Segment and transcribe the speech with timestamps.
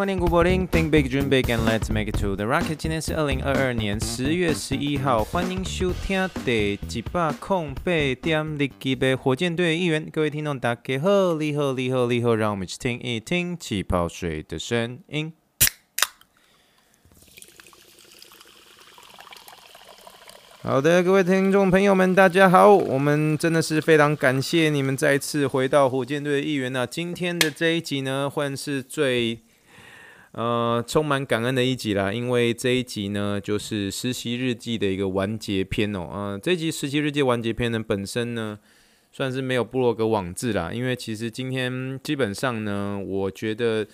[0.00, 0.66] Morning, good morning.
[0.66, 2.76] Think big, dream big, and let's make it to the rocket.
[2.76, 7.92] 今天是二零二二年十月十一号，欢迎收听第几百空八
[8.22, 10.08] 点日记的火箭队议员。
[10.10, 15.34] 各位听众，大家好，你好，你好，你好，让我们一起听一听气泡水的声音。
[20.62, 26.86] 好的，各位听众朋友们，大家好，我们真的是非常感谢你们再次回到火箭队的议员啊。
[26.86, 29.40] 今天的这一集呢，会是最。
[30.32, 36.08] 呃，充满感恩的一集啦，因为这一集呢，就是实习日记的一个完结篇哦。
[36.12, 38.56] 呃，这一集实习日记完结篇呢，本身呢，
[39.10, 43.84] 算是没有部落格网志啦，因为其实今天基本上呢，我觉得，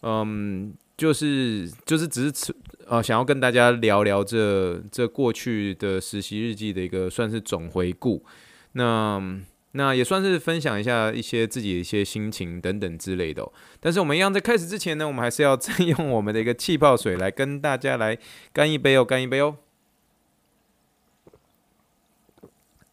[0.00, 2.54] 嗯，就是就是只是
[2.86, 8.24] 呃，想要跟大家聊聊这这过去的实习日记的一个算是总回顾，
[8.72, 9.42] 那。
[9.74, 13.52] 那也算是分享一下一些自己的一些心情等等之类的哦。
[13.80, 18.18] 但是我们一样在开始之前呢，我们还是要再用我们的一个气泡水来跟大家来
[18.52, 19.56] 干一杯哦，干一杯哦。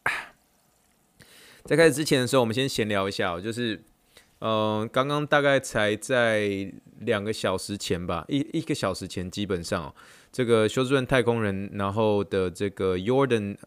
[1.65, 3.81] 在开始之前的时候，我们先闲聊一下哦，就是，
[4.39, 9.93] 嗯，刚刚大概才在两个小时前吧，一一个小时前，基本上，
[10.31, 13.57] 这个休斯顿太空人，然后的这个 Jordan。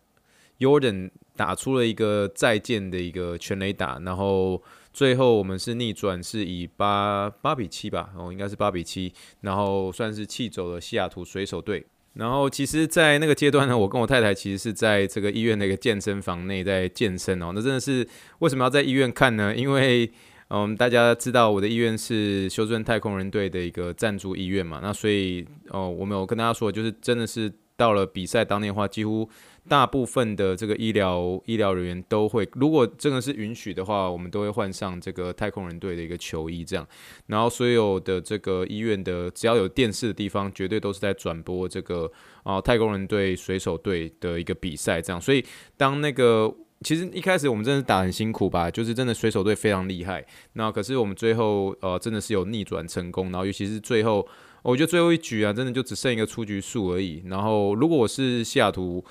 [0.59, 11.85] Jordan 打出了一个再见的一个全垒打，然后最后我们是逆转，是以八八比七吧，哦，应该是八比七，然后算是气走了西雅图水手队。
[12.15, 17.53] 然后其实，在那个阶段呢，我跟我太太其实是在这个医院的一个健身房内在健身哦。
[17.55, 18.07] 那真的是
[18.41, 19.57] 为什么要在医院看呢？
[19.57, 20.13] 因为
[20.49, 27.51] 嗯，大家知道我的医院是休斯顿太空人队的一个赞助医院嘛，那所以哦，我们有跟大家说，就是真的是
[27.83, 29.29] 到了比赛当天的话，几乎。
[29.69, 36.85] 大部分的这个医疗医疗人员都会，如果真的是允许的话，我们都会换上这个太空人队的一个球衣，这样。
[37.29, 42.11] 然后所有的这个医院的只要有电视的地方，绝对都是在转播这个
[42.43, 45.21] 啊太空人队水手队的一个比赛，这样。
[45.21, 45.45] 所以
[45.77, 50.27] 当那个其实一开始我们真的是打很辛苦吧，就是真的水手队非常厉害。
[50.55, 54.27] 那可是我们最后呃真的是有逆转成功，然后尤其是最后，
[54.63, 57.23] 我觉得最后一局啊，真的就只剩一个出局数而已。
[57.27, 59.05] 然后如果我是西雅图。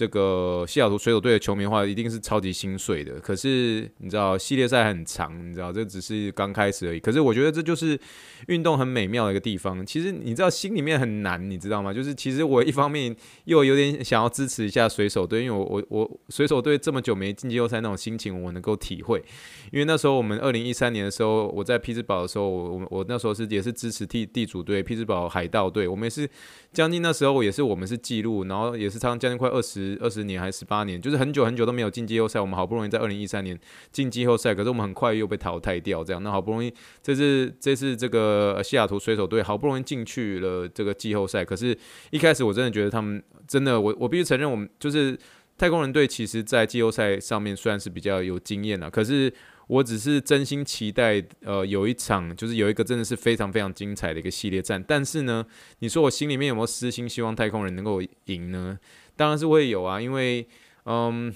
[0.00, 3.20] 这个西雅图水手队的球迷的话，一定是超级心碎的。
[3.20, 6.98] 可是你知道，系列赛很长，你知道，这只是刚开始而已。
[6.98, 8.00] 可是我觉得这就是
[8.46, 9.84] 运动很美妙的一个地方。
[9.84, 11.92] 其实你知道，心里面很难，你知道吗？
[11.92, 19.22] 就是其实我一方面又有点想要支持一下水手队，因为我我我水手队这么久没进季后赛那种心情，我能够体会。
[19.70, 26.26] 因为那时候我们二零一三年的时候，我在匹兹堡的时候，我我那时候是也是支持地地主队匹兹堡海盗队，我们也是
[26.72, 29.98] 将近那时候也是我们是记录，然后也是差将近快二十。
[30.00, 32.40] 二十年还是十八年，就是很久很久都没有进季后赛。
[32.40, 33.58] 我们好不容易在二零一三年
[33.90, 36.04] 进季后赛，可是我们很快又被淘汰掉。
[36.04, 36.72] 这样，那好不容易
[37.02, 41.76] 这次这次这个西雅图水手队好不容易进去了这个季后赛，可是
[42.10, 45.18] 一开始我真的觉得他们真的，我我必须承认，我们就是
[45.58, 49.32] 太空人队，其实在季后赛上面虽然是比较有经验了，可是。
[49.70, 54.82] 我只是真心期待，呃，有一场就是有一个真的是非常非常精彩的一个系列战。
[54.82, 55.46] 但是呢，
[55.78, 58.76] 你说我心里面有没有私心希望太空人能够赢呢？
[59.14, 60.44] 当然是会有啊，因为，
[60.86, 61.32] 嗯，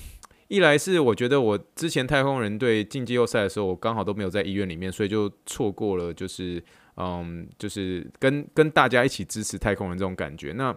[0.49, 6.61] 一来是我觉得我之前太空人队进季后赛的时候，我刚好都没有在医院里面，所以就错过了，就是，
[6.97, 10.53] 嗯，就是跟跟大家一起支持太空人这种感觉。
[10.55, 10.77] 那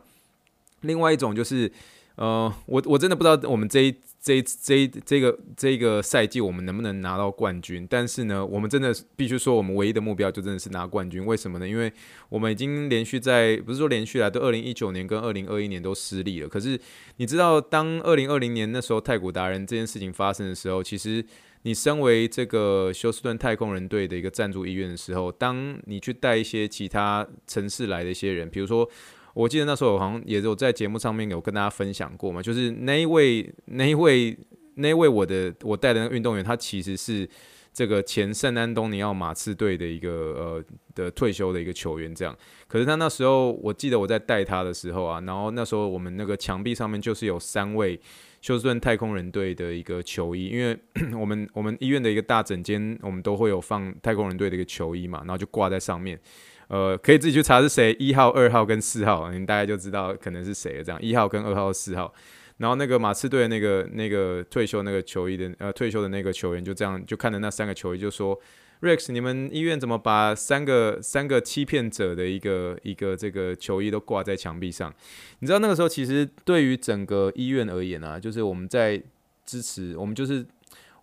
[0.82, 1.72] 另外一种就是。
[2.18, 7.86] 呃，我我真的不知道我们这一这一这一这个这个赛季我们能不能拿到冠军。
[7.88, 11.24] 但是呢，我们真的必须说，我们唯一的目标就真的是拿冠军。
[11.24, 11.68] 为什么呢？
[11.68, 11.94] 因为
[12.30, 16.50] 我们已经连续在不是说连续来，都二零一九年跟二零二一年都失利了。
[16.50, 16.80] 可是
[17.18, 21.24] 你知道，当二零二零年那时候太古达人这件事情发生的时候，其实
[21.62, 28.90] 你身为这个休斯顿太空人队的一个赞助医院的时候，当你去带一些其他城市来的一些人，比如说。
[29.38, 34.36] 我记得那时候我好像也有在节目上面有跟大家分享过嘛，就是那一位、那一位、
[34.76, 37.30] 那一位我的我带的那个运动员，他其实是
[37.72, 40.64] 这个前圣安东尼奥马刺队的一个呃
[40.96, 42.36] 的退休的一个球员，这样。
[42.68, 48.00] 可是他那时候我记得我在带他的时候啊，然后那时候我们那个墙壁上面就是有三位
[48.42, 50.76] 休斯顿太空人队的一个球衣，因为
[51.16, 56.20] 我们我们医院的一个大诊间，我们都会有放太空人队的一个球衣嘛，然后就挂在上面。
[56.68, 60.84] 呃，可以自己去查是谁，一号、二号跟四号，你大概就知道可能是谁了。
[60.84, 62.14] 这样，一号跟二号、四号，
[62.58, 68.38] 然后那个马刺队那个那个退休那个球衣的呃退休的那个球员就这样就看着那三个球衣就说
[68.82, 74.94] ，Rex，你们医院怎么把三个三个欺骗者的一个一个这个球衣都挂在墙壁上？
[75.40, 79.02] 你知道那个时候其实对于整个医院而言啊，就是我们在
[79.46, 80.46] 支持我们就是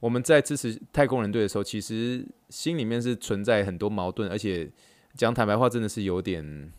[0.00, 4.70] 我们在支持太空人队的时候，其实心里面是存在很多矛盾，而且
[5.16, 6.72] 讲坦白话真的是有点。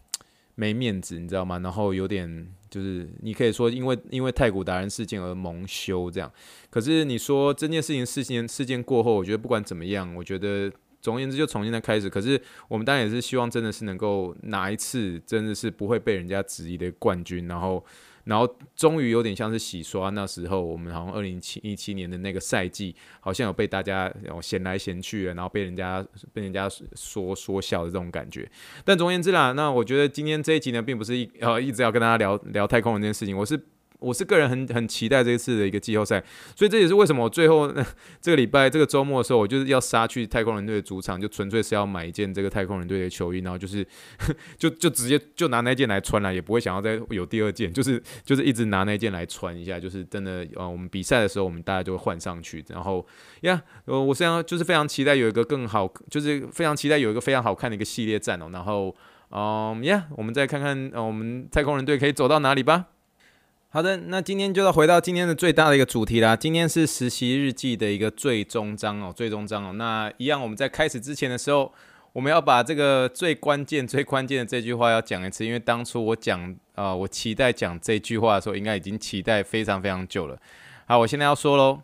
[0.57, 1.59] 没面子，你知道吗？
[1.59, 6.31] 然后有点就是，你可以说因为因为太古达人事件而蒙羞这样。
[6.69, 10.71] 可是你说这件事情事件事件过后，我觉得不管怎么样，我觉得
[11.01, 12.09] 总而言之就重新的开始。
[12.09, 17.85] 可是我们当然也是希望真的是能够拿一次真的是不会被人家质疑的冠军，然后。
[18.25, 28.49] 然后终于有点像是洗刷，那时候我们好像二零七一七年的那个赛季，好像有被大家闲来闲去，然后被人家被人家说说笑的这种感觉。
[28.83, 33.57] 但总而言之啦，那我觉得今天这一集呢，并不是一呃一直要跟大家聊聊太空人这件事情，我是。
[33.99, 36.23] 我是个人很很期待这一次的一个季后赛，
[36.55, 37.71] 所以这也是为什么我最后
[38.21, 43.85] 这个礼拜这个周末的时候，我就是要杀去太空人队的主场，就纯粹是要买一件这个太空人队的球衣，然后就是
[44.57, 53.05] 就就直接就拿那件来穿了，也不会想要再有第二件， 就是就是一直拿那件来穿一下，就是真的呃，我们比赛的时候我们大家就会换上去，然后
[53.41, 58.95] 呀，呃，我非常就是非常期待有一个更好，就是非常期待有一个非常好看的一个系列战哦，然后
[59.31, 62.85] 嗯呀，我们再看看呃我们太空人队可以走到哪里吧。
[63.75, 66.33] 好的，那今天就要回到今天的最大的一个主题啦。
[66.33, 69.73] 今天是实习日记的一个最终章哦，最终章哦。
[69.73, 71.69] 那一样，我们在开始之前的时候，
[72.13, 76.41] 我们要把这个最关键、最关键的这句话要讲一次，因为当初我讲
[76.75, 80.39] 啊、呃，我期待讲这句话的时候，应该已经期待非常非常久了。
[80.85, 81.81] 好，我现在要说喽。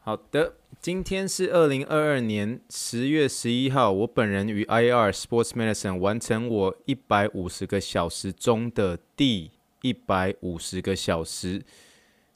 [0.00, 9.52] 好的，今天是二零二二年十月十一号，我本人与 IR Sports Medicine 完成我一百五十个小时中的第。
[9.84, 11.62] 一百五十个小时，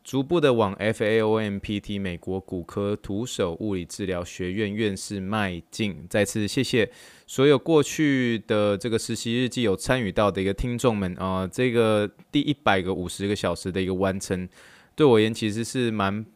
[0.04, 6.06] 逐步的往 FAOMPT 美国骨科徒手物理治疗学院院士迈进。
[6.10, 6.90] 再次谢谢
[7.26, 14.46] 所有过去的这个实习日记有参与到的一个听众们啊、这个第一百个五十个小时的一个完成，
[14.94, 16.26] 对我而言其实是蛮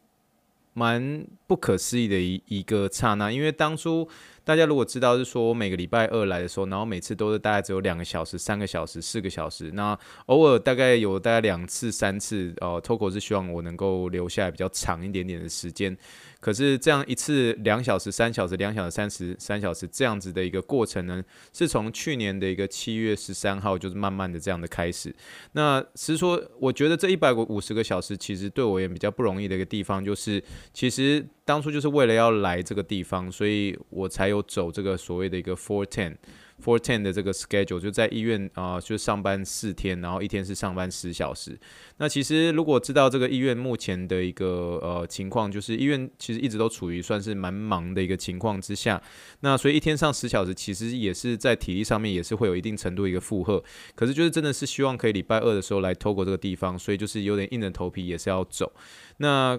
[0.72, 4.08] 蛮不可思议的一一个刹那，因为当初。
[4.44, 9.96] 大家如果知道是说我每个礼拜二来的时候，然后每次都是大概只有两个小时、三个小时、四个小时，那
[10.26, 15.96] 偶尔大概有大概两次、三次，呃，Toco 是希望我能够留下来比较长一点点的时间。
[16.42, 21.22] 可是这样一次两小时、三小时、两小时、三十三小时这样子的一个过程呢，
[21.52, 25.14] 是从去年的一个七月十三号就是慢慢的这样的开始。
[25.52, 30.42] 那实说，我觉得这一百五十个小时其实对我也比较不容易的一个地方，就是
[30.74, 36.16] 其实当初就是为了要来这个地方，所以我才有走这个所谓的一个 four ten。
[36.62, 41.58] Four ten 的这个 schedule 就在医院啊、呃，就上班四天，然后一天是上班十小时。
[41.96, 49.02] 那其实如果知道这个医院目前的一个呃情况，就是医院其实一直都处于算是蛮忙的一个情况之下。
[49.40, 53.62] 那所以一天上十小时，其实也是在体力上面也是会有一定程度一个负荷。
[53.96, 58.72] 可是就是真的是希望可以礼拜二的时候来透过这个地方，所以就是有点硬着头皮也是要走。
[59.16, 59.58] 那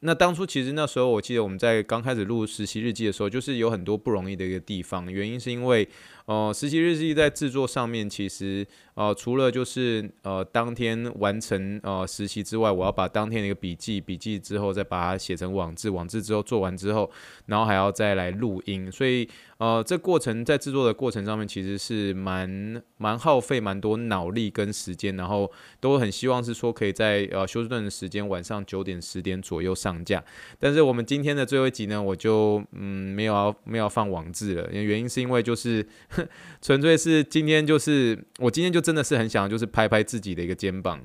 [0.00, 5.88] 那当初其实那时候我记得我们在刚开始录实习日记的时候，就是有很多不容易的一个地方，原因是因为。
[6.28, 17.10] 哦、呃，实习日记在制作上面，其实呃，除了就是呃当天完成呃实习之外，我要把当天的一个笔记，笔记之后再把它写成网志，网志之后做完之后，
[17.46, 30.22] 然后还要再来录音，所以呃这过程在制作的过程上面，其实是蛮蛮耗费蛮多脑力跟时间，然后都很希望是说可以在呃休斯顿的时间晚上九点十点左右上架，
[30.58, 35.86] 但是我们今天的最后一集呢，我就嗯没有要没有要放网志了，原因是因为就是。
[36.62, 41.00] 纯粹是今天，就是我今天就真的是很想，就是拍拍自己的一个肩膀，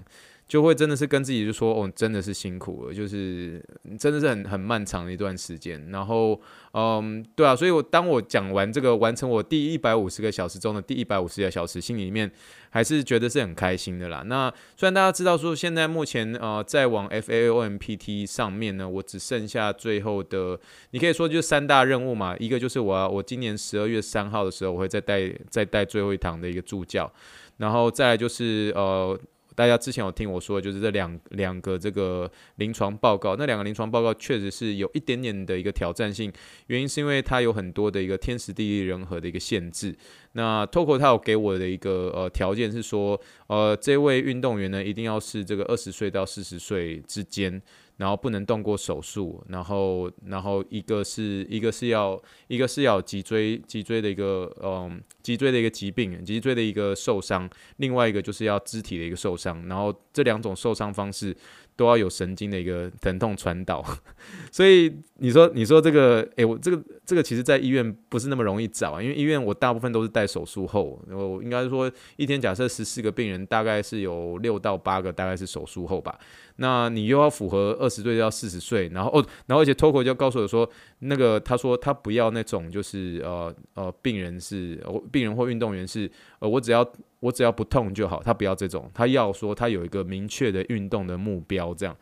[0.53, 3.59] 就会真的是跟自己就说，哦，真的是辛苦了，就是
[3.97, 5.83] 真的是很很漫长的一段时间。
[5.89, 6.39] 然后，
[6.73, 12.31] 嗯，对啊，所以我当我讲完这个，完成我第一百五十个小时中的第一百五十个小时，心里面。
[12.69, 14.23] 还是觉得是很开心的啦。
[14.25, 22.35] 那虽然大家知道说，现在目前呃在往 FAOMPT 上面呢，我只剩下最后的，你可以说就是三大任务嘛。
[22.39, 27.11] 一个就是我要我今年十二月三号的时候，我会再带再带最后一堂的一个助教，
[27.57, 29.19] 然后再来就是呃。
[29.55, 36.31] 大家之前有听我说，就是这两两个这个临床报告，那两个临床报告确实是有一点点的一个挑战性，
[36.67, 39.95] 原因是因为它有很多的一个天时地利人和的一个限制。
[40.33, 47.61] 那 Toco 他有给我的一个呃条件是说，呃，这位运动员呢一定要是这个二十岁到四十岁之间。
[47.97, 61.35] 然后不能动过手术，然后然后一个是一个是要一个是要脊椎脊椎的一个嗯脊椎的一个疾病，脊椎的一个受伤，另外一个就是要肢体的一个受伤，然后这两种受伤方式
[61.75, 63.83] 都要有神经的一个疼痛传导。
[64.51, 76.19] 所以你说你说这个，诶、我这个这个其实在医院不是那么容易找，因为医院我大部分都是带手术后，我应该说一天假设十四个病人，大概是有六到八个大概是手术后吧。
[76.57, 80.69] 那你又要符合二十岁到四十岁，然后哦，然后而且 Toco 就告诉我说，
[80.99, 84.79] 那个他说他不要那种就是呃呃病人是
[85.11, 86.87] 病人或运动员是呃我只要
[87.21, 91.97] 我只要不痛就好，他不要这种，他要说他有一个明确的运动的目标这样。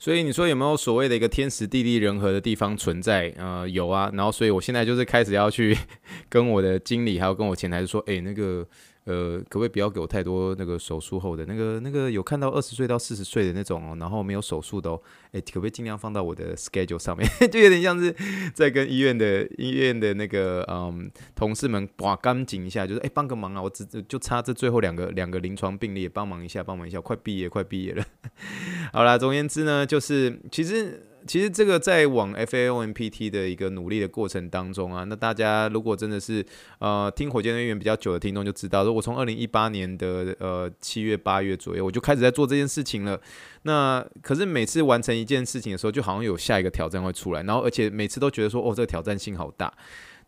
[0.00, 3.32] 所以你说有没有所谓的一个天时地利人和的地方存在？
[3.36, 4.10] 呃，有啊。
[4.14, 5.76] 然后所以我现在就是开始要去
[6.28, 8.66] 跟我的经理还有跟我前台说，诶，那个。
[9.08, 15.00] 呃，可不可以不要给我太多那个手术后的那个那个有看到二十岁到四十岁的那种哦，然后没有手术的哦，
[15.32, 17.26] 哎，可不可以尽量放到我的 schedule 上面？
[17.50, 18.14] 就有点像是
[18.52, 28.04] 在跟医院的医院的那个嗯同事们把干净一下，就是哎帮个忙啊，我只就差这最后两个两个临床病例，帮忙一下，帮忙一下，快毕业快毕业了。
[28.92, 31.07] 好啦，总而言之呢，就是其实。
[31.26, 36.44] 其实这个在往 FAOMPT 的一个努力的过程当中啊，那大家如果真的是
[36.78, 43.20] 呃听火箭队员比较久的听众就知道，说我从二零一八年的呃七月八月左右我就开始在做这件事情了。
[43.62, 49.72] 那可是每次完成一件事情的时候，就好像有下一个挑战会出来，然后而且每次都觉得说哦这个挑战性好大。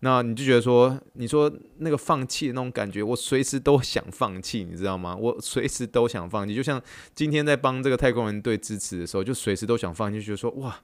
[0.00, 5.14] 那你就觉得说，你说那个放弃的那种感觉，我随时都想放弃，你知道吗？
[5.14, 6.82] 我随时都想放弃，就像
[7.14, 10.80] 今天在帮这个太空人队支持的时候，就随时都想放弃，就觉得说哇。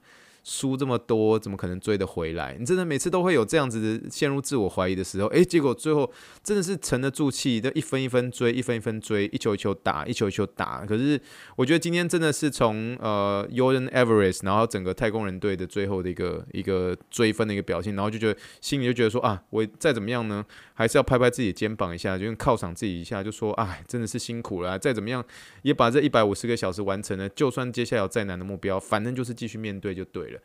[0.48, 2.56] 输这么多，怎么可能追得回来？
[2.56, 6.08] 你真的每次都会有这样子的陷入自我怀疑的时候，诶，结果最后
[6.44, 10.86] 真的是沉得住气，就一分一分追，一分一分追，一球一球打，一球一球打。
[10.86, 11.20] 可是
[11.56, 25.24] 我觉得今天真的是从呃 y o r d a n Everest，然后整个太空人队的最后的一个一个追分的一个表现，然后就觉得心里就觉得说啊，我再怎么样呢，还是要拍拍自己肩膀一下，就犒赏自己一下，就说哎，真的是辛苦了，再怎么样
[25.62, 30.35] 也把这一百五十个小时完成了，就算接下来有再难的目标，反正就是继续面对就对了。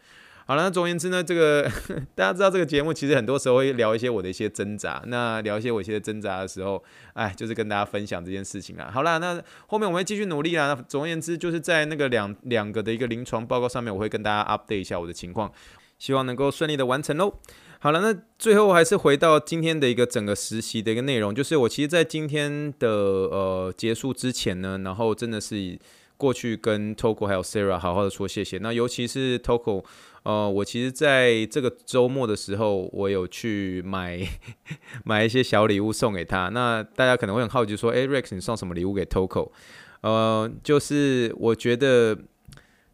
[0.48, 1.63] 好了，那总而言之呢，这个
[2.13, 5.01] 大家知道这个节目其实很多时候会聊一些我的一些挣扎。
[5.07, 6.83] 那聊一些我一些挣扎的时候，
[7.13, 8.89] 哎，就是跟大家分享这件事情啦。
[8.93, 10.74] 好了，那后面我会继续努力啦。
[10.74, 15.50] 那总而言之，就是在那个两两个的一个临床报告上面，我会跟大家 update 一下我的情况，
[15.98, 17.33] 希望能够顺利的完成喽。
[17.79, 25.79] 好了，那最后还是回到今天的一个整个实习的一个内容，就是我其实在今天的呃结束之前呢，然后真的是
[26.22, 28.60] 过去跟 Toco 还有 Sarah 好好的说谢谢。
[28.60, 29.84] 那尤其是 Toco。
[30.24, 34.20] 呃，我其实在这个周末的时候，我有去买
[35.04, 36.50] 买一些小礼物送给他。
[36.50, 39.50] 那大家可能会很好奇说，诶，Rex，你送什么礼物给 Toco？
[40.01, 42.16] 呃，就是我觉得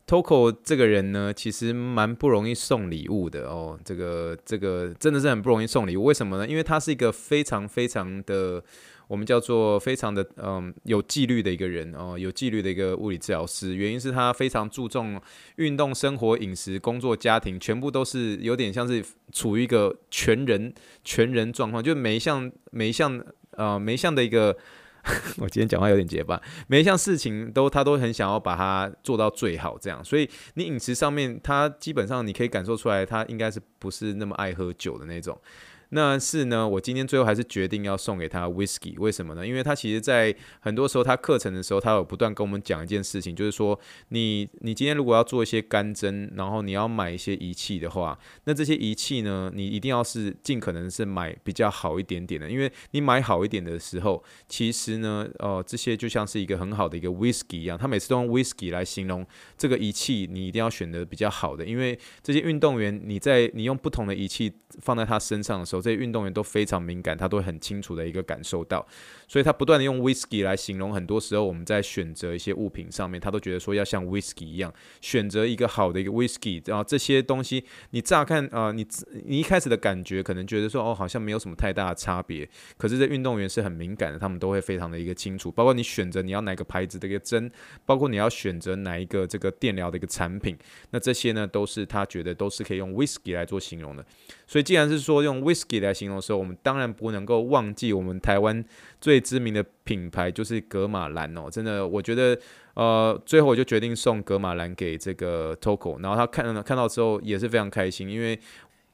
[0.07, 3.77] Toco 这个人呢，其实蛮不容易送礼物的哦。
[3.83, 6.47] 这个这个真的是很不容易送礼物，为什么呢？
[6.47, 8.63] 因为他是一个非常非常的。
[9.07, 13.73] 我们叫做非常的嗯有纪律的一个人哦，有纪律的一个物理治疗师。
[13.73, 15.19] 原因是他非常注重
[15.55, 20.73] 运动、生活、饮食、工作、家庭，全部都是有点像是处于一个全人
[21.03, 24.55] 全人状况，就每一项每一项呃每一项的一个，
[25.39, 30.03] 我今天讲话有点结巴，每一项事情都他都很想要把它做到最好，这样。
[30.03, 35.39] 所以你饮食上面，他基本上你可以感受出来，他应该是不是那么爱喝酒的那种。
[35.89, 39.47] 那是呢，我今天最后还是决定要送给他 whisky，为什么呢？
[39.47, 43.79] 因为他其实，在很多时候他课程的时候，他有不断跟我们讲一件事情，就是说，
[44.09, 59.25] 你你今天如果要做一些干针，然后你要买一些仪器的话，那这些仪器呢，你一定要是尽可能是买比较好一点点的，因为你买好一点的时候，其实呢，哦，这些就像是一个很好的一个 whisky 一样，他每次都用 whisky 来形容
[59.57, 64.51] 这个仪器，你一定要选择比较好的，因为这些运动员，你在你用不同的仪器
[64.81, 65.76] 放在他身上的时候。
[65.81, 68.85] 这些运动员都非常敏感，他都很清楚的一个感受到，
[69.27, 70.93] 所以他不断的用 whisky 来形容。
[70.93, 76.61] 很多时候我们在选择一些物品上面，他都觉得说要像 whisky 一样，选择一个好的一个 whisky。
[76.65, 78.87] 然后这些东西你乍看啊、你
[79.25, 82.47] 你一开始的感觉可能觉得说哦，好像没有什么太大的差别。
[82.77, 85.51] 可是这运动员是很敏感的，他们都会非常的一个清楚。
[85.51, 87.51] 包括你选择你要哪个牌子的一个针，
[87.85, 90.57] 包括你要选择哪一个这个电疗的一个产品，
[90.91, 94.05] 那这些呢都是他觉得都是可以用 whisky 来做形容的。
[94.45, 98.63] 所以既然是说用 whisky 来形容的时候，我们当然不能够忘记我们台湾
[99.07, 101.49] 最知名的品牌就是格玛兰哦。
[101.49, 102.37] 真的，我觉得
[102.73, 108.37] 呃，最后我就决定送格玛兰给这个 Toco，然后他看了看到之后也是非常开心，因为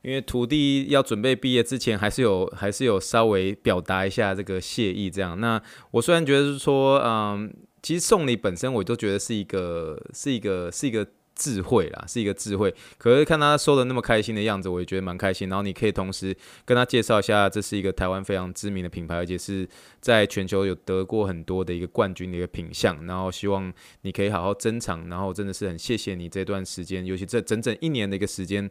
[0.04, 5.40] 因为徒弟要准备毕业之前，还是有还是有稍微表达一下这个谢意这样。
[5.40, 7.52] 那我虽然觉得是说，嗯，
[7.82, 11.08] 其实送礼本身我都觉得是一个是一个是一个。
[11.36, 12.74] 智慧啦，是一个智慧。
[12.98, 15.50] 可是看他说的那么开心的样子，我也觉得蛮开心。
[15.50, 16.36] 然后你可以同时
[16.66, 19.68] 跟他介绍一下，这是一个台湾非常知名的品牌，而且是
[20.00, 23.06] 在全球有得过很多的一个冠军的一个品相。
[23.06, 23.72] 然后希望
[24.02, 25.08] 你可以好好珍藏。
[25.10, 28.66] 然后真的是很谢谢你这段时间，尤其这整整一年的一个时间，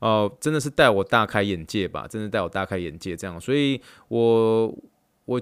[0.00, 3.40] 哦、呃，真的是带我大开眼界吧，真的带我大开眼界这样。
[3.40, 4.66] 所以我
[5.24, 5.40] 我。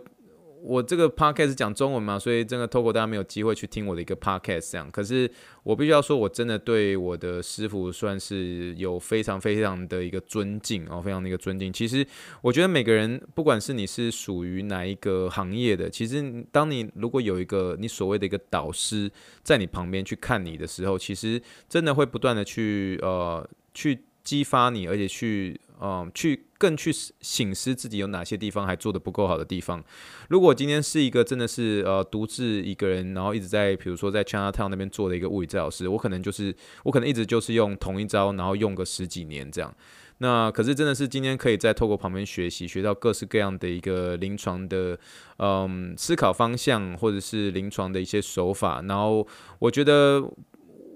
[0.64, 4.88] 我这个 podcast 讲中文嘛，所以真的透过大家没有机会去听我的一个 podcast 这样。
[4.92, 5.28] 可是
[5.64, 11.72] 我必须要说，我真的对我的师傅算是有非常非常的一个尊敬哦，非常的一个尊敬。
[11.72, 12.06] 其实
[12.40, 19.10] 我觉得每个人，不管是你是属于哪一个行业的，其实当你如果有一个你所谓的一个导师
[19.42, 26.46] 在你旁边去看你的时候，其实真的会不断的去呃去激发你，而且去嗯、去。
[26.62, 29.82] 更去醒思自己有哪些地方还做得不够好的地方。
[30.28, 39.74] 如果今天是一个真的是呃独自一个人，然后一直在比如说在 Chinatown 那边做的一个物理治疗师，我可能就是我可能一直就是用同一招，然后用个十几年这样。
[40.18, 44.96] 那可是真的是今天可以在透过旁边学习，学到各式各样的一个临床的
[45.38, 48.80] 嗯思考方向，或者是临床的一些手法。
[48.82, 49.26] 然后
[49.58, 50.22] 我觉得。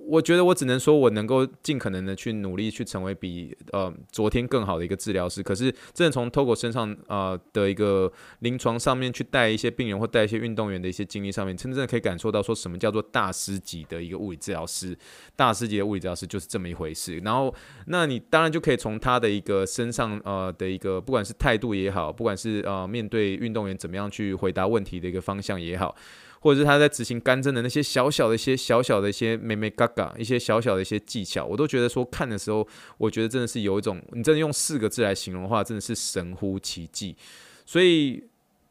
[0.08, 5.42] 我觉得我只能说，我能够尽可能的去努力，去成为比呃昨天更好的一个治疗师。
[5.42, 14.96] 可是，真的从 Togo 身上、呃、的一个临床上面去带一些病人或带一些运动员的一些经历上面，真正的可以感受到说什么叫做大师级的一个物理治疗师。
[15.34, 17.18] 大师级的物理治疗师就是这么一回事。
[17.18, 17.52] 然后，
[17.86, 25.96] 那你当然就可以从他的一个身上呃的一个，不管是态度也好，不管是呃面对运动员怎么样去回答问题的一个方向也好。
[26.40, 32.66] 或者是他在执行干针的那些小小的一些小小的一些眉眉角角，一些小小的一些技巧，我都觉得说看的时候，
[32.98, 37.16] 我觉得真的是有一种，你真的用四个字来形容的话，真的是神乎其技。
[37.64, 38.22] 所以，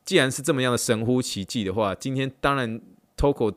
[0.05, 2.79] 既然是这么样的神乎其技的话，今天当然
[3.17, 3.53] TOKO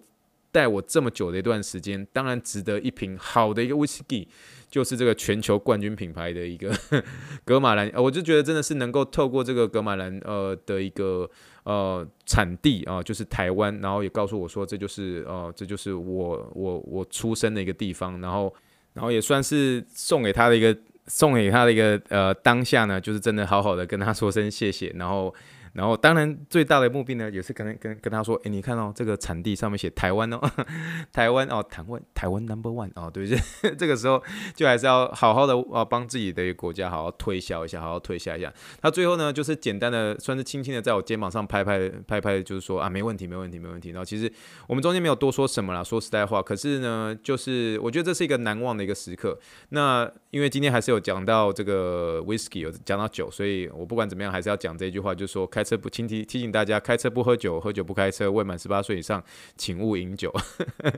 [0.51, 4.27] 带我这么久的一段时间，当然值得一瓶好的一个 Whisky。
[4.71, 6.71] 就是这个全球冠军品牌的一个
[7.43, 11.27] 格玛兰，我就觉得真的是能够透过这个格玛兰呃的一个
[11.69, 18.53] 呃产地啊，就是台湾，然后也告诉我说，这就是呃这就是我我我出生的一个地方，然后
[18.95, 20.75] 然后也算是送给他的一个
[21.07, 25.35] 送给他的一个呃当下呢，就是真的好好的跟他说声谢谢，然后。
[25.73, 30.41] 然后，当然最大的目的呢，也是跟跟跟他说，哎，你看哦，这个产地上面写台湾哦，
[31.13, 34.23] 台湾哦，台湾台湾 number one 哦，对，不 对这个时候
[34.55, 38.53] 就还是要好好的啊，帮自己的国家好好推销一下，好好推销一下。
[38.81, 43.91] 他最后呢，就是简单的，算是轻轻的在我肩膀上拍拍拍拍，就是说啊，没问题，没问题，没问题。
[43.91, 44.33] 然后其实
[44.67, 49.39] 我们中间没有多说什么啦，说实在话，可是呢，就是我觉得这是一个难忘的一个时刻。
[49.71, 58.31] 那因为今天还是有讲到这个 whisky，有讲到酒，所以我不管怎么样，还是要讲这句话，就是说开车不请提提醒大家，开车不喝酒，喝酒不开车。
[58.31, 59.21] 未满十八岁以上，
[59.57, 60.33] 请勿饮酒。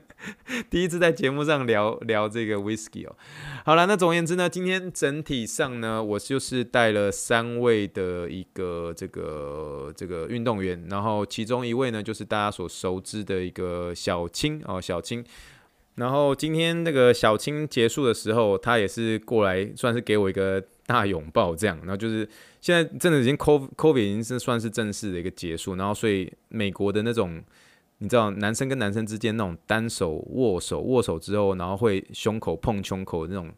[0.68, 3.16] 第一次在节目上聊聊这个 whisky 哦。
[3.64, 15.24] 好了，那总而言之呢，今天整体上呢，我就是带了三位的一个这个这个运动员，然后其中一位呢，就是大家所熟知的一个小青哦，小青。
[15.94, 21.78] 然后今天那个小青结束的时候，他也是过来，算是给我一个大拥抱这样。
[21.78, 22.28] 然后就是。
[22.60, 27.42] 现在真的已经 COVID COVID 已经是算是正式的一个结束，然后所以美国的那种，
[27.98, 33.50] 你知道男生跟男生之间那种单手握手，握手之后，然后会胸口碰胸口那种。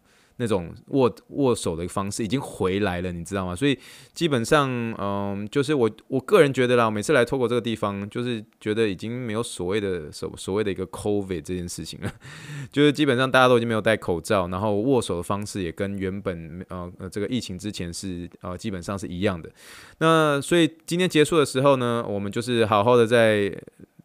[0.43, 3.55] 那种握握手的方式已经回来了，你知道吗？
[3.55, 3.79] 所以
[4.13, 12.13] 基本上，嗯，就是我我个人觉得啦，每次来 Togo 这个地方，就是觉得已经没有所谓的所所谓的一个 COVID 这件事情了，
[12.73, 19.49] 就是基本上大家都已经没有戴口罩，然后握手的方式也跟原本呃这个疫情之前是呃基本上是一样的。
[19.99, 23.57] 那所以今天结束的时候呢，我们就是好好的再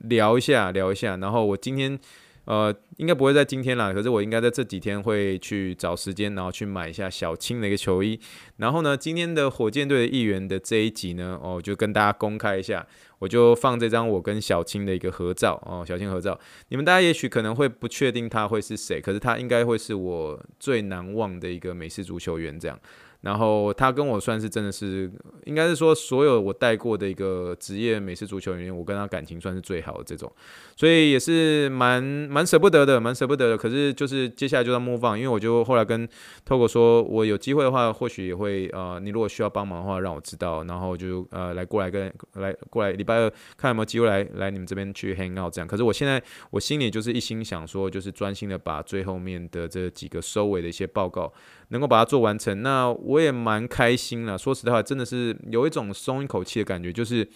[0.02, 2.00] 聊一下聊一下，然后我今天。
[2.48, 8.18] 呃，应该不会在今天啦，可是我应该在这几天会去找时间，然后去买一下小青的一个球衣。
[8.56, 12.88] 然后呢，今天的火箭队的议员的这一集呢，哦，就跟大家公开一下，
[13.20, 16.40] 我就放这张我跟小青的一个合照哦，小青合照。
[16.70, 22.80] 你们大家也许可能会不确定他会是谁，可是他应该会是我最难忘的一个美式足球员这样。
[23.22, 25.12] 然后他跟我算是真的是，
[25.46, 30.32] 应该是说所有我带过的一个职业美式足球员，我跟他感情算是最好的这种，
[30.76, 33.58] 所以也是蛮蛮舍不得的，蛮舍不得的。
[33.58, 36.08] 可是就是接下来就在 move on，因为我就后来跟
[36.48, 45.68] Togo 说，我有机会的话，或许也会呃，你如果需要帮忙的话，让我知道，然后就呃来过来跟来过来礼拜二看有没有机会来来你们这边去 hang out 这样。
[45.68, 51.34] 可是我现在我心里就是一心想说，就是专心的把最后面的这几个收尾的一些报告。
[51.70, 54.38] 能够把它做完成，那我也蛮开心了。
[54.38, 57.28] 说实话，真的是有一种松一口气的感觉，就是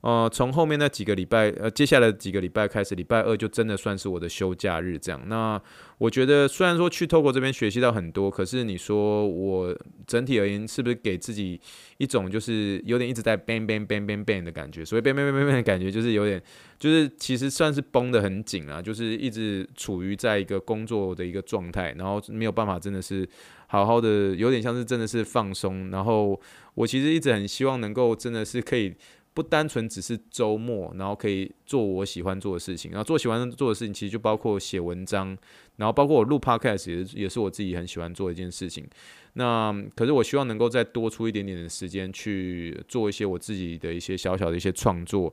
[0.00, 5.20] 呃，从后面那几个礼拜，呃，接下来几个礼拜开始，礼拜二就真的算是我的休假日，这样。
[5.26, 5.60] 那
[5.98, 9.76] 我觉得，虽然说去透过这边学习到很多，可是你说我
[10.06, 11.60] 整体而言，是不是给自己
[11.96, 14.84] 一种就是有点一直在 bang bang bang bang bang 的感觉？
[14.84, 16.40] 所以 bang bang bang bang 的感觉就是有点，
[16.78, 23.28] 就是其实算是绷得很紧啊，就是一直处于在一个工作的一个状态，然后没有办法真的是
[23.68, 25.90] 好好的，有点像是真的是放松。
[25.90, 26.38] 然后
[26.74, 28.94] 我其实一直很希望能够真的是可以。
[29.34, 35.28] 不单纯只是周末，然后可以做我喜欢做的事情，然后做喜欢做的事情，其实就包括写文章，
[35.76, 38.84] 然后包括我录 podcast 也是也是我自己很喜欢做的一件事情。
[39.34, 45.32] 那可是我希望能够再多出一点点的时间去做一些我自己的一些小小的一些创作，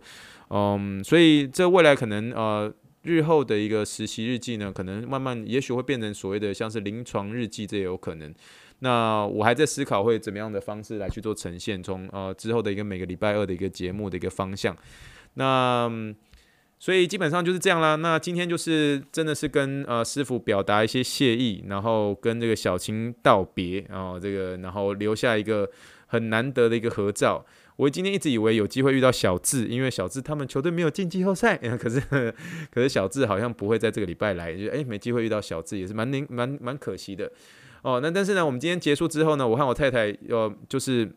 [0.52, 2.72] 嗯，所以这未来可能呃
[3.06, 8.34] 日后的一个实习日记呢，可能慢慢也许会变成所谓的像是临床日记，这也有可能。
[8.80, 14.76] 那我还在思考会怎么样的方式来去做呈现，从呃之后的一个每个礼拜二的一个节目的一个方向。
[15.36, 15.90] 那
[16.78, 17.96] 所以基本上就是这样啦。
[17.96, 25.70] 那今天就是真的是跟呃师傅表达一些谢意，然后跟这个小青道别，然后这个然后留下一个
[26.08, 27.46] 很难得的一个合照。
[27.78, 32.00] 我今天一直以为有机会遇到小智，因为小智他们球队没有进季后赛， 可是
[32.72, 37.30] 可是小智好像不会在这个礼拜来，就哎没机会遇到小智也是蛮蛮蛮蛮可惜的。
[37.82, 41.14] 哦，那但是呢，我们今天结束之后呢，我和我太太呃，就是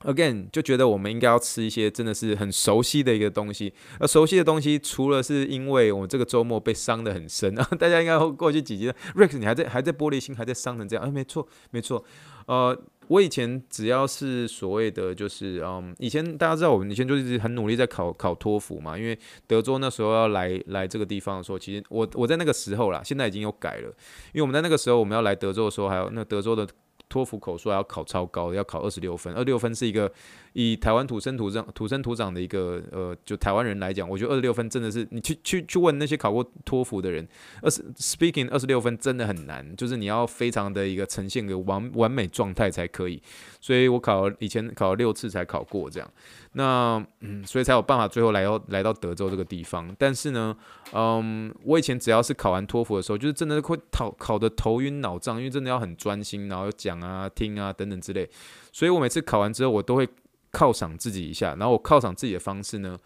[0.00, 3.72] again 就觉得我们应该要吃一些真的是很熟悉的一个东西。
[4.00, 12.02] 而熟悉的东西，除了是因为我这个周末被伤得很深啊， 大家应该会过去几集，Rex 你还在还在玻璃心，还在伤成这样，哎，没错没错，
[12.46, 12.82] 呃。
[13.08, 23.88] 我以前只要是所谓的就是嗯，以前大家知道我们以前就是很努力在考考托福嘛，因为德州那时候要来来这个地方的时候，其实我我在那个时候啦，现在已经有改了，
[24.32, 26.66] 因为我们在那个时候我们要来德州的时候，还有那德州的。
[27.08, 29.30] 托福口说还要考超高，要考二十六分。
[29.34, 30.10] 二十六分是一个
[30.54, 37.26] 以台湾土生土长、土生土长的一个呃，就台湾人来讲，我觉得二十六分真的是你去去去问那些考过托福的人，
[37.62, 43.22] 二十 speaking 二十六分真的很难，就是你要非常的一个呈现个完完美状态才可以。
[43.60, 46.10] 所以我考以前考了六次才考过这样。
[46.54, 49.94] 那嗯，所以才有办法最后来到来到德州这个地方。
[49.98, 50.54] 但是呢，
[50.92, 58.28] 嗯，我以前只要是考完托福的时候，就是真的会考考得头晕脑胀，因为真的要很专心，然后讲啊、听啊等等之类。
[58.70, 60.06] 所以我每次考完之后，我都会
[60.52, 61.54] 犒赏自己一下。
[61.56, 62.98] 然后我犒赏自己的方式呢，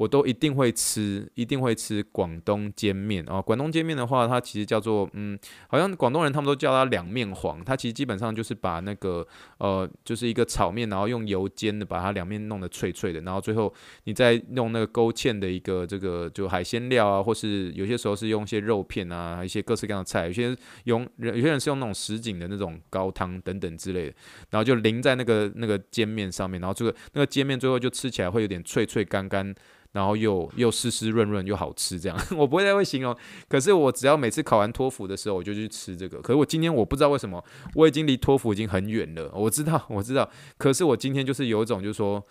[0.00, 3.38] 我都一定会吃，一定会吃广东煎面啊。
[3.42, 7.62] 广东煎面的话，它其实叫做嗯，好像广东人他们都叫它两面黄。
[7.62, 9.26] 它其实基本上就是把那个
[9.58, 13.70] 呃，就是一个炒面，然后用油煎的，把它两面弄得脆脆的，然后最后
[14.04, 24.14] 你再用那个勾芡的一个这个就海鲜料啊，或是有些时候是用一些肉片啊，一些各式各样的菜，有些用有些人是用那种什锦的那种高汤等等之类的，
[24.48, 29.54] 然后就淋在那个那个煎面上面，然后这个那个煎面最后就吃起来会有点脆脆干干。
[29.92, 33.16] 然后又又湿湿润润又好吃，这样 我不会太会形容。
[33.48, 36.20] 可是我只要每次考完托福的时候，我就去吃这个。
[36.20, 39.28] 可是我今天我不知道为什么，我已经离托福已经很远了。
[39.34, 40.30] 我知道， 我知道。
[40.56, 42.24] 可是我今天就是有一种，就是说，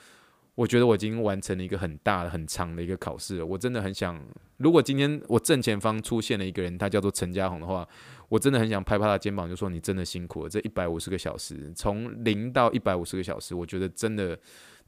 [0.55, 3.45] 我觉得我已经完成了一个很大的、很长的一个考试了。
[3.45, 4.17] 我真的很想，
[4.55, 7.85] 如果今天我正前方出现了一个人，他叫做陈嘉宏的话，
[8.29, 10.49] 我真的很想拍拍他肩膀，就说你真的辛苦了。
[10.49, 14.39] 这一百五十个小时，从零到一百五十个小时，我觉得真的。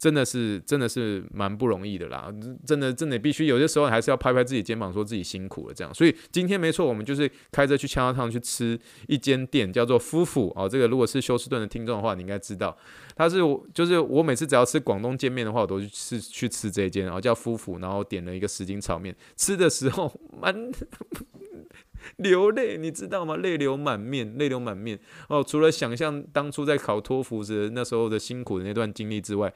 [0.01, 2.33] 真的是，真的是蛮不容易的啦！
[2.65, 5.93] 真的，真的必须有些时候还是要拍拍自己肩膀，说自己辛苦了这样。
[5.93, 10.67] 所以今天没错，我们就是开车去枪刀烫去吃一间店，叫做夫妇哦。
[10.67, 12.75] 这个如果是休斯顿的听众的话，你应该知道，
[13.15, 13.37] 他是
[13.75, 20.11] 就是我每次只要吃广东煎面的话，我都是去吃这间，然后叫夫妇，然后点了一个十斤炒面，吃的时候
[20.41, 20.71] 蛮。
[22.17, 23.37] 流泪，你知道吗？
[23.37, 25.43] 泪流满面，泪流满面哦。
[25.47, 29.53] 除了想象当初在考托福时那时候的辛苦的那段经历之外，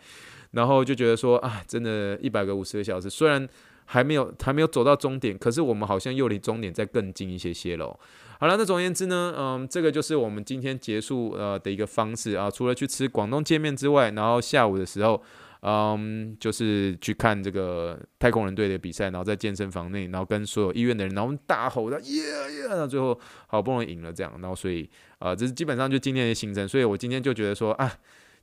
[0.55, 3.47] 然后就觉得说啊，真的，一百个五十个小时，虽然
[3.85, 7.99] 还没有还没有走到终点，可是我们好像又离终点再更近一些些喽。
[8.39, 12.49] 好了，那总而言之呢，嗯，这个就是我们今天结束呃的一个方式啊。
[12.49, 15.21] 除了去吃广东见面之外，然后下午的时候。
[15.67, 24.87] 嗯就是去看这个太空人队的比赛，然后在健身房内，然后跟所有医院的人，然后大吼的耶耶，然后最后好不容易赢了这样，然后所以
[25.17, 27.91] 啊、这是基本上就今天的行程，所以我今天就觉得说啊，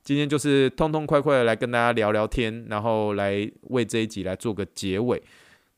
[0.03, 5.23] 今天就是痛痛快快的来跟大家聊聊天，然后来为这一集来做个结尾。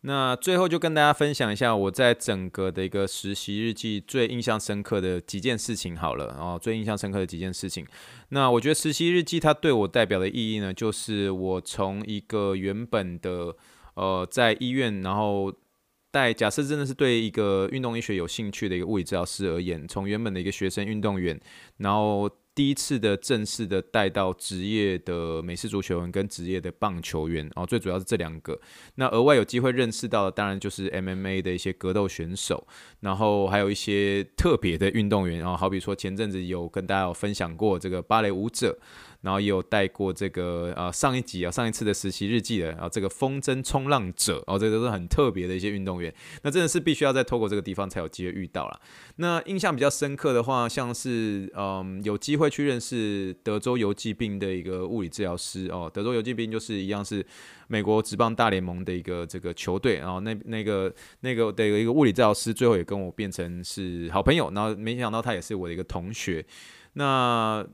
[0.02, 7.86] 那最后就跟大家分享一下我在整个的一个实习日记最印象深刻的几件事情好了哦，最印象深刻的几件事情。
[8.30, 13.56] 那我觉得实习日记它对我代表的意义呢，就是我从一个原本的
[13.96, 15.54] 呃在医院，然后
[16.12, 21.40] 带假设真的是对一个运动医学有兴趣的一个物理治疗师而言，从原本的一个学生运动员，
[21.78, 28.58] 然后第一次的正式的带到职业的美式足球员跟职业的棒球员哦，最主要是这两个。
[28.96, 32.66] 那额外有机会认识到的，当然就是 MMA 的一些格斗选手，
[33.02, 38.80] 然后还有一些特别的运动员哦，好比说前阵子有跟大家有分享过这个芭蕾舞者。
[39.26, 48.80] 然后也有带过这个呃上一集啊上一次的实习日记的啊这个风筝冲浪者哦，这都是很特别的一些运动员，那真的是必须要在透过这个地方才有机会遇到了。
[49.16, 57.26] 那印象比较深刻的话，像是嗯有机会去认识德州游骑兵的一个物理治疗师哦，德州游骑兵就是一样是
[57.68, 66.46] 美国职棒大联盟的一个这个球队，然后那那个那个的一个物理治疗师最后也跟我变成是好朋友，然后没想到他也是我的一个同学，
[66.94, 67.66] 那。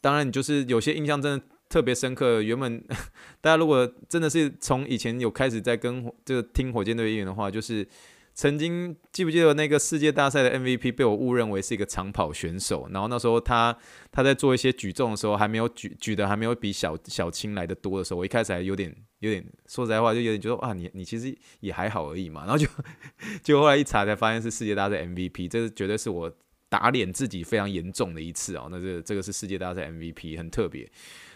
[0.00, 2.40] 当然，你就是有些印象真的特别深刻。
[2.40, 2.82] 原本
[3.40, 7.86] 大家如果真的是从以前有开始在跟这个听火箭队演的话，就是
[8.34, 13.76] 曾经记不记得那个世界大赛的 MVP 被我误认为是一个长跑选手，然后那时候他
[14.10, 22.42] 他在做一些举重的时候，还没有举举的还没有比小小青来的多的时候，我一开始还有点有点说实在话，就有点觉得啊，你你其实也还好而已嘛。
[22.46, 22.66] 然后就
[23.44, 26.32] 就后来一查才发现是世界大赛 MVP，这是绝对是我。
[26.70, 30.90] 打脸自己非常严重的一次啊、哦，那这这个是世界大赛 MVP，很特别。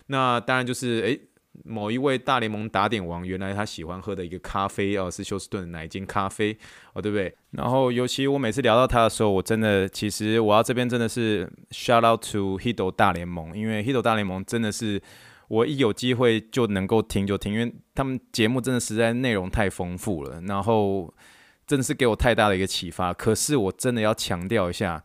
[0.06, 1.20] 那当然就是诶，
[1.64, 6.56] 某一位大联盟打点王，原来他喜欢喝的一个咖啡哦，是休斯顿的奶精咖啡
[6.92, 7.34] 哦，对不对？
[7.50, 15.02] 然后尤其我每次聊到他的时候，我真的其实我要这边真的是 shout out to Hito 大联盟，因为 Hito 大联盟真的是
[15.48, 21.12] 我一有机会就能够听就听，因为他们节目真的实在内容太丰富了，然后
[21.66, 23.12] 真的是给我太大的一个启发。
[23.12, 25.02] 可是我真的要强调一下。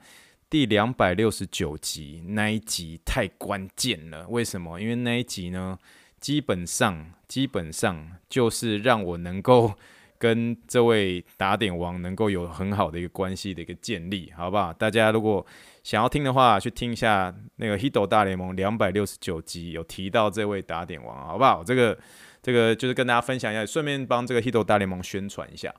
[0.49, 4.81] 第两百六十九集那一集太关键了，为什么？
[4.81, 5.77] 因为那一集呢，
[6.19, 9.71] 基本上基本上就是让我能够
[10.17, 14.73] 跟这位打点王能够有很好的一个关系的一个建立，好不好？
[14.73, 15.45] 大家如果
[15.83, 21.63] 想要听的话，去听一下那个《Hito 大联盟》两百六十九集，有提到这位打点王，好不好？
[21.63, 21.95] 这个
[22.41, 25.71] 这个就是跟大家分享一下，顺便帮这个《Hito 大联盟》宣传一下。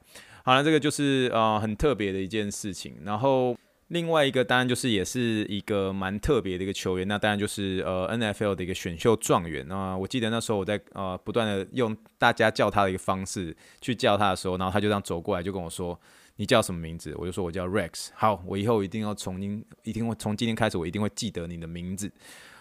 [0.44, 3.56] 好了，这个就是呃很特别的一件事情，然后。
[3.90, 9.66] 另外一个当然就是也是一个蛮特别的一个球员，那当然就是呃 NFL 的一个选秀状元。
[9.68, 16.00] 那我记得那时候我在呃不断的用大家叫他的一个方式去叫他的时候，然后他就这样走过来就跟我说
[16.36, 22.10] ：“你叫什么名字？”我就说：“我叫 Rex。”好，我以后一定要从今一定会从今天开始，我一定会记得你的名字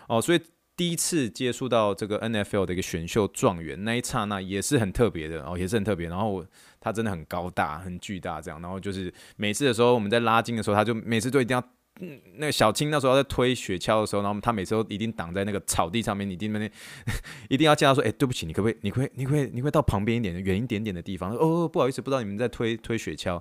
[0.07, 0.21] 哦。
[0.21, 0.41] 所以。
[0.79, 6.07] 第一次接触到这个 NFL 的一个选秀状元那一刹那也是很特别的哦，也是很特别。
[6.07, 6.41] 然后
[6.79, 8.61] 他真的很高大、很巨大这样。
[8.61, 11.61] 然后就是每次的时候我们在拉筋的时候，他就每次都一定要，
[11.99, 16.71] 嗯，那个小青那时候在推雪橇的时候，然后他每次都一定挡在那个草地上面，你一定那
[17.49, 18.77] 一定要叫他说：“哎，对不起，你可不可以？
[18.79, 19.09] 你可以？
[19.15, 19.49] 你可以？
[19.53, 23.37] 你可以到旁边一点、远一点点的地方？”哦，不好意思，不知道你们在推推雪橇。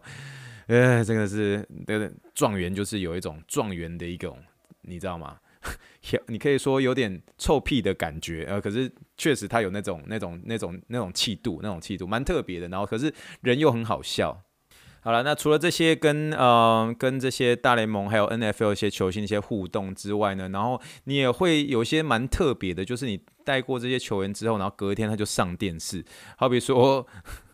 [0.66, 4.36] 哎，真的是那个状元就是有一种状元的一种，
[4.82, 5.38] 你知道吗？
[6.28, 12.68] 你可以说有点臭屁的感觉，呃，可是确实他有那种、那种、那种、那种气度，那种气度蛮特别的。
[12.68, 14.40] 然后，可是人又很好笑。
[15.00, 26.04] 好了，那除了这些跟呃跟这些大联盟还有 NFL 一些球星一些互动之外呢，然后你也会有一些蛮特别的，就是你带过这些球员之后，然后隔一天他就上电视。
[26.36, 27.06] 好比说，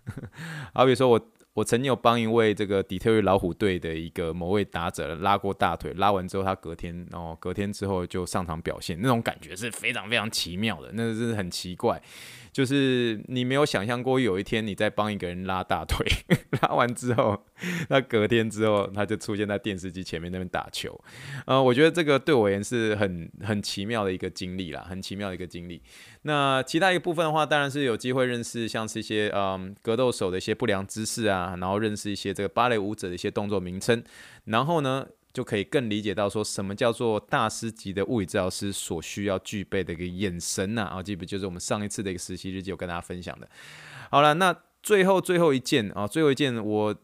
[0.75, 1.29] 好比说我。
[1.55, 12.03] 我曾经有帮一位这个底特律老虎队的一个某位打者拉过大腿，拉完之后他隔天，然哦，隔天之后就上场表现，那种感觉是非常非常奇妙的，那是很奇怪。
[12.55, 16.07] 就是你没有想象过有一天你在帮一个人拉大腿，
[16.63, 17.45] 拉完之后，
[17.89, 20.97] 那隔天之后他就出现在电视机前面那边打球。
[21.47, 25.83] 呃，我觉得这个对我而言是很很奇妙的一个经历啦，很奇妙的一个经历。
[26.23, 34.01] 那其他一部分的话，当然是有机会认识像是一些嗯格斗手的一些不良姿势啊，然后认识一些这个芭蕾舞者的一些动作名称，
[34.45, 43.47] 然后呢，就可以更理解到说什么叫做大师级的物理治疗师所需要具备的一个眼神呐，啊，记不就是我们上一次的一个实习日记我跟大家分享的。
[44.11, 46.97] 好了，那最后最后一件啊，最后一件我。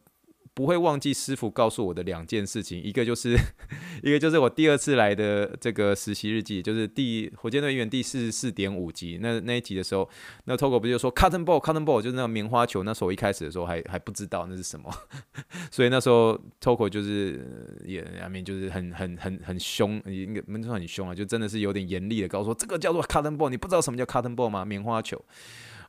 [0.52, 3.36] 不会忘记师傅告诉我的两件事情，一个就是，
[4.02, 10.08] 一个就是我第二次来的这个实习日记，就是第火箭队员第四十四点五集那那一集的时候，
[10.44, 14.92] 那 Togo 不就说 cotton ball cotton ball 就是那个棉花球，那时候我一开始的时候还还不知道那是什么，
[15.70, 24.64] 所以那时候 Togo 就是也下面就是很很很很凶，应该没说很凶啊，就真的是有点严厉的告诉我，这个叫做 cotton ball，你不知道什么叫 cotton ball 吗？
[24.64, 25.24] 棉花球。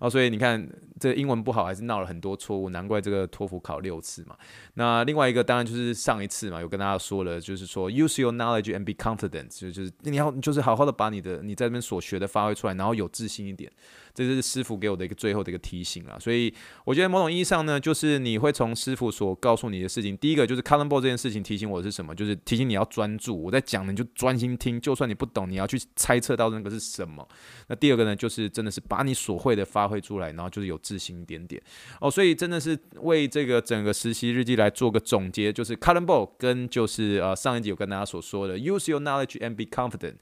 [0.02, 0.68] 哦，所以你看
[1.00, 4.36] 这英文不好，还是闹了很多错误，难怪这个托福考六次嘛。
[4.74, 13.72] 那另外一个当然就是上一次嘛，有跟大家说了，就是说 use your knowledge and be confident，就就是你要就是好好的把你的你在这边所学的发挥出来，然后有自信一点。
[14.14, 22.14] 这就是师傅给我的一个最后的一个提醒啊，所以我觉得某种意义上呢，就是你会从师傅所告诉你的事情，第一个就是 Colin Ball 这件事情提醒我是什么？
[22.14, 27.26] 就是提醒你要专注，我在讲你就专心听，就算你不懂，你要去猜测到那个是什么。
[27.70, 31.62] 那第二个呢，就是真的是把你所会的发挥出来，然后就是有自信一点点
[32.00, 32.10] 哦。
[32.10, 40.16] 所以真的是为这个整个实习日记来做个总结，就是 Colin Ball 跟就是呃上一集有跟大家所说的 Use your knowledge and be confident。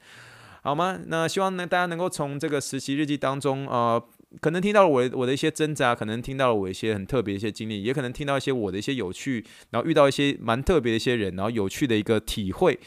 [0.61, 0.99] 好吗？
[1.07, 4.03] 那希望呢，大家能够从这个实习日记当中，呃，
[4.41, 12.77] 可能听到了我我的一些挣扎，可能听到了我一些很特别一些经历，也可能听到一些我的一些有趣，然后遇到一些蛮特别的一些人，然后有趣的一个体会。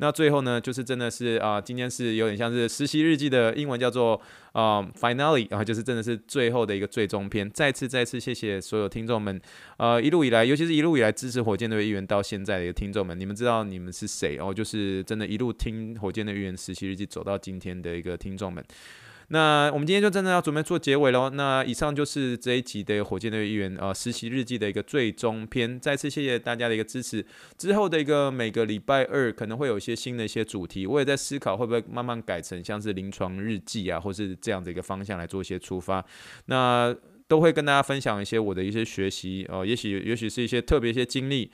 [0.00, 4.18] 那最后呢，就是真的是啊、今天是有点像是实习日记的英文叫做
[4.52, 7.48] 啊、，finally，然后，就是真的是最后的一个最终篇。
[7.50, 9.38] 再次再次谢谢所有听众们，
[9.76, 14.54] 呃，一路以来，尤其是一路以来支持火箭队议员到现在的一个听众们，你们知道你们是谁哦？
[14.54, 18.64] 就是真的一路听火箭队议员实习日记走到今天的一个听众们。
[19.32, 21.30] 那我们今天就真的要准备做结尾喽。
[21.30, 25.78] 那以上就是这一集的火箭队议员呃实习日记的一个最终篇。
[25.78, 27.24] 再次谢谢大家的一个支持。
[27.56, 36.04] 之后的一个每个礼拜二可能会有一些新的一些主题，我也在思考会不会慢慢改成像是临床日记啊，或是这样的一个方向来做一些出发。
[36.46, 36.92] 那
[37.28, 41.48] 都会跟大家分享一些我的一些学习呃，也许也许是一些特别一些经历。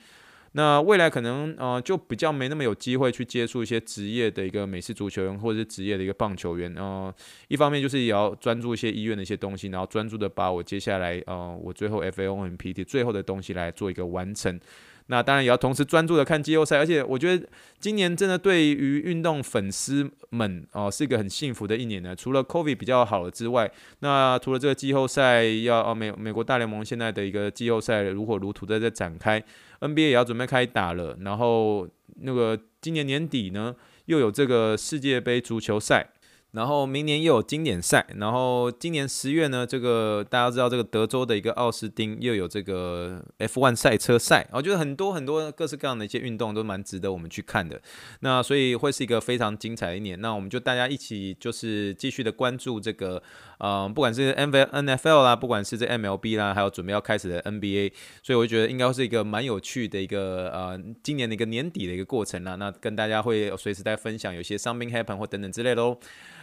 [0.57, 7.13] 那未来可能呃就比较没那么有机会去接触一些职业的一个美式足球员或者是职业的一个棒球员，呃，
[7.47, 14.59] 一方面就是也要专注一些医院的一些东西，然后专注的把我接下来呃我最后 F A O M P T 最后的东西来做一个完成。
[15.07, 17.47] 那当然也要同时专注的看季后赛，而且我觉得
[17.79, 22.15] 今年真的对于运动粉丝们哦、是一个很幸福的一年呢。
[22.15, 29.43] 除了 COVID 比较好了之外，那除了这个季后赛要哦美美国大联盟现在的一个季后赛如火如荼的在展开
[29.79, 31.87] ，NBA 也要准备开打了，然后
[32.21, 36.09] 那个今年年底呢又有这个世界杯足球赛。
[36.57, 47.79] 然后明年又有经典赛，然后今年十月呢，这个大家知道这个德州的一个奥斯汀又有这个 F1 赛车赛，我觉得很多很多各式各样的一些运动都蛮值得我们去看的。
[48.21, 50.19] 那所以会是一个非常精彩的一年。
[50.19, 53.21] 那我们就大家一起就是继续的关注这个，
[53.59, 57.93] 呃，不管是 NFL 啦，不管是这 MLB 啦，还有准备要开始的 NBA，
[58.23, 62.55] 所以我觉得应该会是一个蛮有趣的一个呃今年的一个年底的一个过程啦。
[62.55, 65.99] 那跟大家会随时在分享有些 something happen 或等等之类的喽。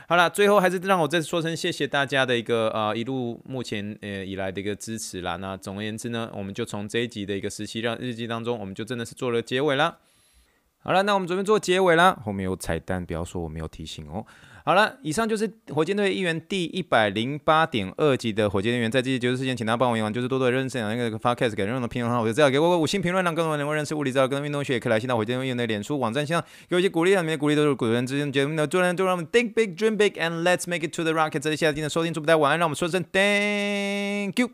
[0.07, 5.37] 好了，最后还是让我再说声谢谢大家的一个呃一路目前呃以来的一个支持啦。
[5.37, 9.97] 那总而言之呢，我们就从这一集的一个实习日记当中，我们就真的是做了结尾啦。
[10.81, 12.21] 好了，那我们准备做结尾啦。
[12.23, 14.27] 后面有彩蛋，不要说我没有提醒哦。
[14.67, 18.91] 好了，以上就是火箭队议员第一百零八点二集的火箭队员。
[18.91, 31.41] 在这期结束之前，请大家帮我一样，就是多多认识两个 podcast 给任何的评论，我就这样给我个五星评论，让更多人能够认识物理治疗跟运动学，也可以来信到火箭队员的脸书网站上，给我一些鼓励，里面的鼓励都是古人之间节目的做人，就让我们 think big, dream big, and let's make it to the rocket。
[31.41, 34.49] 这里谢谢今天的收听，祝大家晚安，让我们说声 thank you。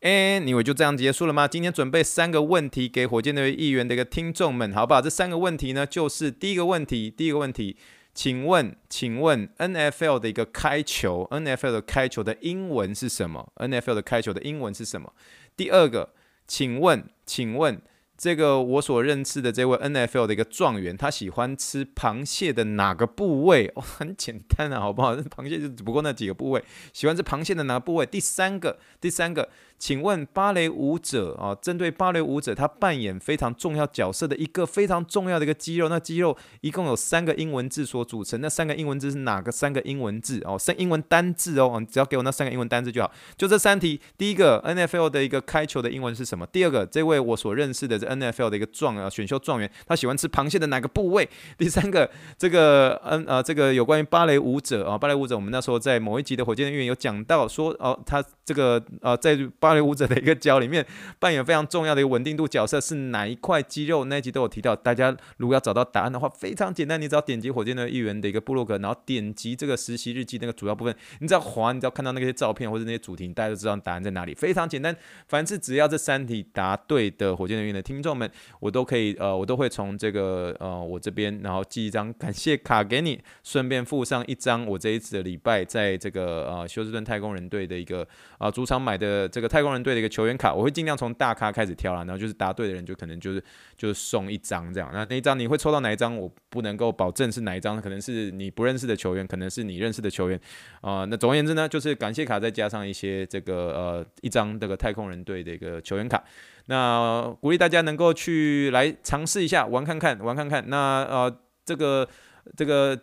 [0.00, 1.46] And 你以为就这样结束了吗？
[1.46, 5.02] 今天准备三个问题给火箭队议员的一个听众们，好不好？
[5.02, 7.76] 这三个问题呢，就是第一个问题，第一个问题。
[8.14, 15.12] 请问，请问 NFL 的一个开球，NFL 的开球的英文是什么？NFL 的开球的英文是什么？
[15.56, 16.14] 第二个，
[16.46, 17.80] 请问，请问。
[18.14, 23.72] 这个我所认识的这位 NFL 的一个状元，他喜欢吃螃蟹的哪个部位？
[23.74, 25.16] 哦， 很简单啊，好不好？
[25.16, 28.06] 螃蟹就只不过那几个部位，喜欢吃螃蟹的哪个部位？
[28.06, 29.48] 第三个，第三个，
[29.82, 40.40] 请问芭蕾舞者啊，针对芭蕾舞者，他扮演非常重要角色的一个非常重要的一个肌肉，那肌肉一共有三个英文字所组成，那三个英文字是哪个三个英文字？
[40.44, 43.10] 哦，三英文单字哦，你只要给我那三个英文单字就好。
[43.36, 46.46] 就这三题，第一个 NFL 的一个开球的英文是什么？
[46.46, 51.28] 第二个，这位我所认识的这 NFL 的一个状啊选秀状元，他喜欢吃螃蟹的哪个部位？
[51.58, 60.84] 第三个，这个嗯啊，这个有关于芭蕾舞者啊，芭蕾舞者，我们那时候在某一集的火箭队员有讲到说，哦，他这个呃，在芭蕾舞者的一个脚里面
[61.18, 64.04] 扮演非常重要的一个稳定度角色是哪一块肌肉？
[64.04, 64.74] 那一集都有提到。
[64.74, 74.34] 大家如果要找到答案的话，非常简单，你只要点击火箭队议员的一个部落格，然后点击这个实习日记那个主要部分，你只要滑，你只要看到那些照片或者那些主题，大家就知道答案在哪里。
[74.34, 74.96] 非常简单，
[75.28, 78.30] 凡是只要这三题答对的火箭队员的听众们，
[78.60, 88.06] 我都可以呃，我都会从这个呃我这边，然后寄一张感谢卡给你，顺便附上一张我这一次的礼拜在这个呃休斯顿太空人队的一个
[88.38, 93.40] 啊、主场买的这个太太空人队的一个球员卡，我会尽量从大咖开始挑啦，然后就是答对的人就可能就是
[93.76, 94.90] 就送一张这样。
[94.92, 96.16] 那那一张你会抽到哪一张？
[96.16, 100.36] 我不能够保证是哪一张，可能是你不认识的球员，可能是你认识的球员
[100.80, 101.06] 啊、呃。
[101.06, 106.20] 那总而言之呢，就是感谢卡再加上一些这个呃一张这个太空人队的一个球员卡。
[106.66, 110.68] 那鼓励大家能够去来尝试一下玩看看，玩看看。
[110.68, 112.08] 那呃这个
[112.56, 113.00] 这个。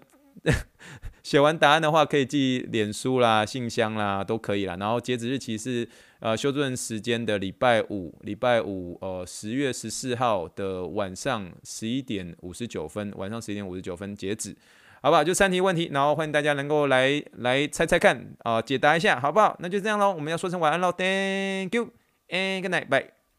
[1.22, 4.78] 写完答案的话，可以寄脸书啦、信箱啦，都可以啦。
[4.80, 5.88] 然后截止日期是
[6.20, 14.56] 呃休顿时间的礼拜五，礼拜五呃十月十四号的晚上十一点五十九分，晚上十一点五十九分截止，
[15.02, 15.24] 好不好？
[15.24, 19.56] 就三题问题，然后欢迎大家能够来来猜猜看啊、呃，解答一下，好不好？
[19.60, 21.90] 那就这样喽，我们要说声晚安喽，Thank you
[22.30, 23.19] and good night，bye。